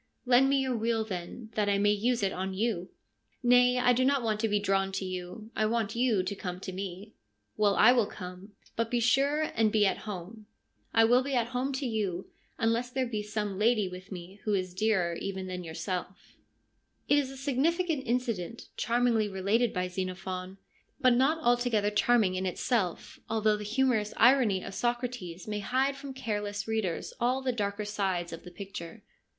'Lend 0.25 0.49
me 0.49 0.57
your 0.59 0.75
wheel, 0.75 1.05
then, 1.05 1.51
that 1.53 1.69
I 1.69 1.77
may 1.77 1.91
use 1.91 2.23
it 2.23 2.33
on 2.33 2.55
you.'' 2.55 2.89
Nay, 3.43 3.77
I 3.77 3.93
do 3.93 4.03
not 4.03 4.23
want 4.23 4.39
to 4.39 4.47
be 4.49 4.59
drawn 4.59 4.91
to 4.93 5.05
you. 5.05 5.51
I 5.55 5.67
want 5.67 5.95
you 5.95 6.23
to 6.23 6.35
come 6.35 6.59
to 6.61 6.71
me.'' 6.71 7.13
Well, 7.55 7.75
I 7.75 7.91
will 7.91 8.07
come. 8.07 8.53
But 8.75 8.89
be 8.89 8.99
sure 8.99 9.51
and 9.53 9.71
be 9.71 9.85
at 9.85 9.99
home/' 10.09 10.47
I 10.91 11.03
will 11.03 11.21
be 11.21 11.35
at 11.35 11.49
home 11.49 11.71
to 11.73 11.85
you, 11.85 12.27
unless 12.57 12.89
there 12.89 13.05
be 13.05 13.21
some 13.21 13.59
lady 13.59 13.87
with 13.87 14.11
me 14.11 14.39
who 14.43 14.55
is 14.55 14.73
dearer 14.73 15.13
even 15.17 15.45
than 15.45 15.63
yourself/ 15.63 16.35
It 17.07 17.19
is 17.19 17.29
a 17.29 17.37
significant 17.37 18.07
incident, 18.07 18.69
charmingly 18.77 19.29
related 19.29 19.71
by 19.71 19.87
Xenophon, 19.87 20.57
but 20.99 21.13
not 21.13 21.37
altogether 21.43 21.91
charming 21.91 22.33
in 22.33 22.47
itself, 22.47 23.19
although 23.29 23.55
the 23.55 23.63
humorous 23.63 24.15
irony 24.17 24.63
of 24.63 24.73
Socrates 24.73 25.47
may 25.47 25.59
hide 25.59 25.95
from 25.95 26.15
careless 26.15 26.67
readers 26.67 27.13
all 27.19 27.43
the 27.43 27.51
darker 27.51 27.85
sides 27.85 28.33
of 28.33 28.43
the 28.43 28.49
picture. 28.49 29.03